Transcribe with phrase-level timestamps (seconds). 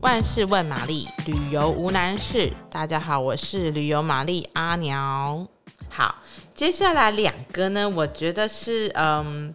[0.00, 2.50] 万事问玛丽，旅游无难事。
[2.70, 5.46] 大家好，我是旅游玛丽阿鸟。
[5.90, 6.14] 好，
[6.54, 9.54] 接下来两个呢，我觉得是嗯。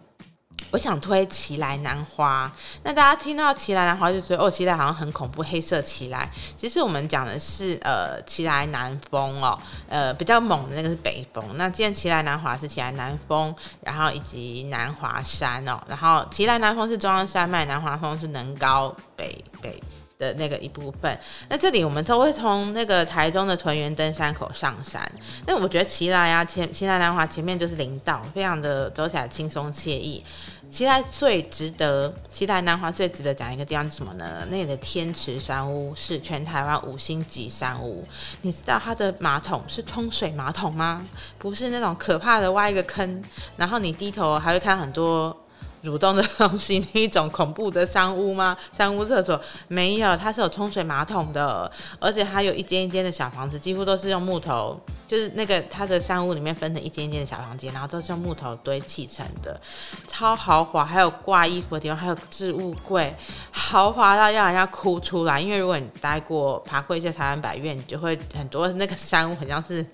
[0.72, 2.50] 我想推奇莱南华，
[2.82, 6.28] 那大家听到奇莱南华就觉得哦，奇莱好像很恐怖，黑色奇莱。
[6.56, 9.56] 其实我们讲的是呃奇莱南风哦，
[9.88, 11.42] 呃比较猛的那个是北风。
[11.54, 19.80] 那今天奇莱南华是奇莱南风，然后以及南华山哦，然后奇莱南风是中央山脉，南华风是能高北北
[20.18, 21.18] 的那个一部分。
[21.48, 25.10] 那这里我们都会从那个台中的屯元登山口上山。
[25.46, 30.24] 那我觉得奇来啊前奇来南华前面就是林道，非常的走起来轻松惬意。
[30.68, 34.44] 奇来最值得，奇莱南华最值得讲一个地方是什么呢？
[34.50, 38.04] 那里的天池山屋是全台湾五星级山屋。
[38.42, 41.06] 你知道它的马桶是冲水马桶吗？
[41.38, 43.22] 不是那种可怕的挖一个坑，
[43.56, 45.36] 然后你低头还会看很多。
[45.84, 48.56] 蠕动的东西，那一种恐怖的山屋吗？
[48.76, 59.60] 山屋厕所没有，它是有冲水马桶的，而且还有一间一间的小房子，几乎都是用木头，就是那个它的山屋里面分成一间一间的小房间，然后都是用木头堆砌成的，
[60.08, 63.14] 超豪华，还有挂衣服的地方，还有置物柜，
[63.50, 65.40] 豪华到让人家哭出来。
[65.40, 69.84] 因为如果你待过爬过一些台湾百岳，你就会很多那个山屋很像是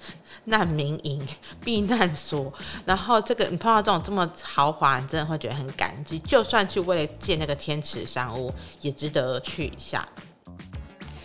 [0.44, 1.20] 难民营、
[1.62, 2.52] 避难所，
[2.84, 5.92] 然后这个你碰到这种这么豪华，你真的会觉得很感。
[6.04, 10.06] 激，就算去为了建那个天池山屋，也值得去一下。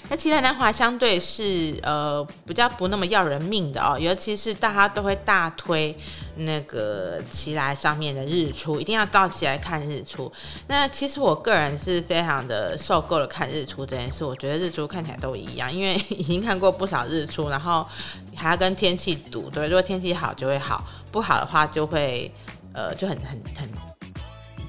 [0.10, 5.94] 那奇莱南华相对是呃比较不那么要人命的哦，尤其是大家都会大推
[6.38, 10.32] 那个奇莱上面的日出，一定要到奇来看日出。
[10.68, 17.86] 那其实我个人是非常的受够了看日出这件事，我觉得日出看起来都一样，因为已经看过不少日出，然后
[18.34, 20.82] 还要跟天气赌，对，如果天气好就会好，
[21.12, 22.32] 不好的话就会
[22.74, 23.77] 呃就很很很。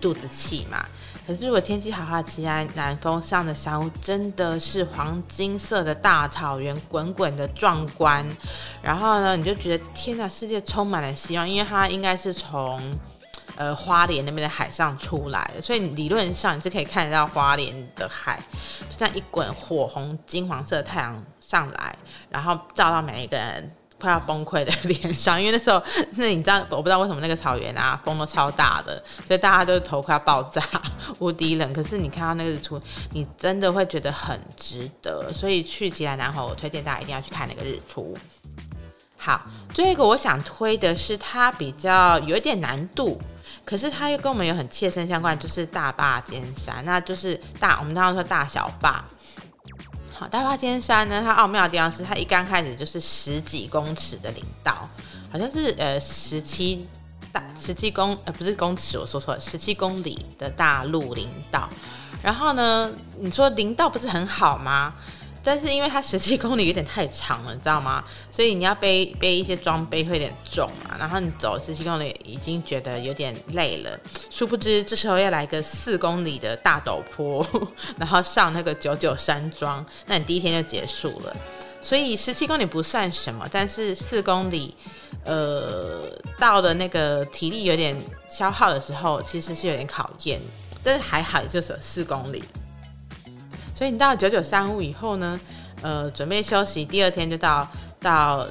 [0.00, 0.84] 肚子气嘛，
[1.26, 8.26] 可是如果天气好的话，奇莱南风上的山屋真的是黄金色的大草原，滚滚的壮观。
[8.82, 12.80] 然后呢，你就觉得天呐，世界充满了希望，因为它应该是从
[13.56, 18.40] 呃花莲那边的海上出来的，所以理论上你是可以看得到花莲的海，
[18.90, 21.96] 就像一滚火红金黄色的太阳上来，
[22.30, 23.72] 然后照到每一个人。
[24.00, 25.82] 快要崩溃的脸上，因为那时候，
[26.12, 30.62] 那你知道，我不知道为什么那个草原啊，风都超大的，所以大家都头快要爆炸，
[31.18, 31.72] 无敌冷。
[31.72, 32.80] 可是你看到那个日出，
[33.12, 35.32] 你真的会觉得很值得。
[35.32, 38.16] 所以去奇莱南华，我推荐大家一定要去看那个日出。
[39.16, 39.42] 好，
[39.74, 43.20] 最后一个我想推的是它比较有一点难度，
[43.64, 49.04] 可是它又跟我们有很切身相关，就是大坝尖山，那就是大我们常常说大小坝。
[50.18, 54.88] 好，大花尖山呢，它奥妙的地方是，它一刚开始就是十几公尺的林道，
[55.30, 56.84] 好像是呃十七
[57.30, 61.68] 大十七公呃不是公尺，我说错了，十七公里的大陆林道。
[62.20, 62.90] 然后呢，
[63.20, 64.92] 你说林道不是很好吗？
[65.50, 68.04] 但是因为它十七公里有点太长了，你知道吗？
[68.30, 70.94] 所以你要背背一些装备会有点重嘛。
[70.98, 73.98] 然后你走十七公里已经觉得有点累了，
[74.30, 77.46] 殊不知这时候要来个四公里的大陡坡，
[77.96, 81.34] 然后上那个九九山庄，那你第一天就结束了。
[81.80, 84.76] 所以十七公里不算什么，但是四公里，
[85.24, 87.96] 呃，到了那个体力有点
[88.28, 90.38] 消耗的时候，其实是有点考验。
[90.84, 92.44] 但是还好，就是有四公里。
[93.78, 95.38] 所以你到九九三屋以后呢，
[95.82, 97.64] 呃，准备休息，第二天就到
[98.00, 98.44] 到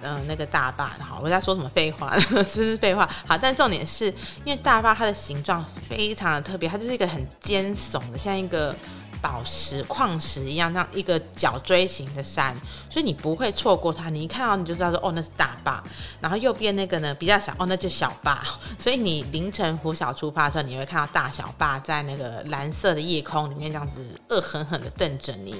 [0.00, 0.86] 嗯、呃、那个大坝。
[0.98, 2.16] 好，我在说什么废话？
[2.32, 3.06] 这是废话。
[3.26, 4.06] 好，但重点是
[4.42, 8.74] 因为大坝它的形状非常的特别，它就是一个很尖耸的，像一个。
[9.20, 12.54] 宝石矿石一样，像一个角锥形的山，
[12.88, 14.08] 所以你不会错过它。
[14.10, 15.82] 你一看到你就知道说，哦，那是大坝。
[16.20, 18.42] 然后右边那个呢比较小，哦，那就小坝。
[18.78, 25.54] 所以你凌晨拂晓出发的时候，你会看到大小坝在那个蓝色的夜空里面这样子恶狠狠的瞪着你。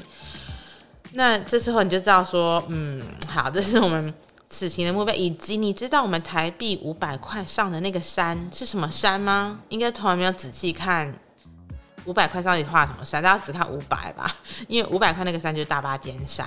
[1.12, 4.15] 那这时候你就知道说，嗯，好，这是我们
[4.49, 5.15] 此行的目标。
[5.15, 9.61] 以及你知道我们台币五百块上的那个山是什么山吗？
[9.69, 11.14] 应该从来没有仔细看。
[12.10, 13.22] 五百块到底画什么山？
[13.22, 14.34] 大家只看五百吧，
[14.66, 16.44] 因为五百块那个山就是大巴尖山，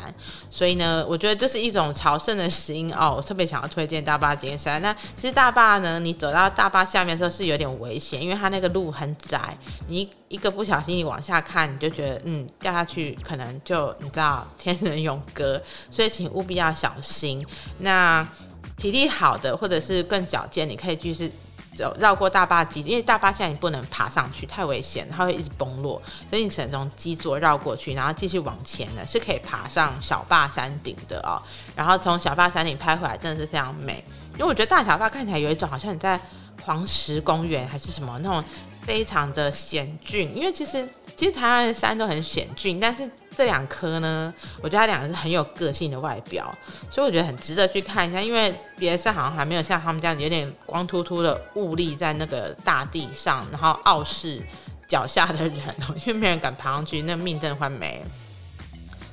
[0.52, 3.14] 所以呢，我觉得这是一种朝圣的石英哦。
[3.16, 4.82] 我特别想要推荐大巴尖山。
[4.82, 9.58] 那其实大霸呢，你走到大巴下面的时候是有点危险，因为它那个路很窄，
[9.88, 17.48] 你一个不小心你往下看，你就觉得嗯掉下去可能就你知道天人永隔，所以请务必要小心。
[17.78, 18.28] 那
[18.76, 21.32] 体力好的或者是更矫健，你可以继续。
[21.76, 31.42] 走绕过大坝基，因为大坝现在你不能爬上去，太危险，它会一直崩落，所以你只能从基座绕过去，然后继续往前呢，是可以爬上小坝山顶的哦。
[31.76, 34.04] 然后从小坝山顶拍回来，真的是非常美。
[34.34, 36.20] 因为我觉得大小坝看起来有一种好像你在
[36.64, 38.44] 黄石公园还是什么那种
[38.82, 46.56] 非常的险峻，因为其实其实台湾的山都很险峻，但是这两颗呢，我觉得它两个是很有个性的外表，
[46.90, 48.22] 所以我觉得很值得去看一下。
[48.22, 54.42] 因为别的山好像还没有像他们这样有点光秃秃的兀立在那个大地上，然后傲视
[54.88, 55.62] 脚下的人，
[56.06, 58.08] 因为没人敢爬上去，那命真的快没了。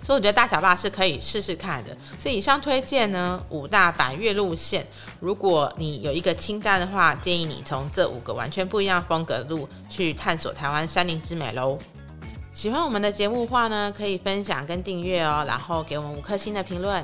[0.02, 1.96] 所以我觉得大小霸是可以试试看的。
[2.18, 4.84] 所以以上推荐呢，五大百岳路线，
[5.20, 11.78] 如果你有一个清单的话，建议你从这五个完全不一样风格的路去探索台湾山林之美喽。
[12.52, 17.02] 喜欢我们的节目话呢，可以分享跟订阅哦，然后给我们五颗星的评论。